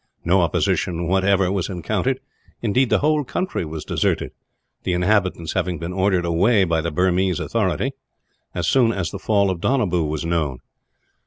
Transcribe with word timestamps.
No 0.25 0.41
opposition, 0.41 1.05
whatever, 1.07 1.51
was 1.51 1.69
encountered; 1.69 2.21
indeed, 2.63 2.89
the 2.89 2.97
whole 3.05 3.23
country 3.23 3.63
was 3.63 3.85
deserted, 3.85 4.31
the 4.81 4.93
inhabitants 4.93 5.53
having 5.53 5.77
been 5.77 5.93
ordered 5.93 6.25
away 6.25 6.63
by 6.63 6.81
the 6.81 6.89
Burmese 6.89 7.39
authorities, 7.39 7.91
as 8.55 8.65
soon 8.65 8.91
as 8.91 9.11
the 9.11 9.19
fall 9.19 9.51
of 9.51 9.61
Donabew 9.61 10.05
was 10.07 10.25
known. 10.25 10.57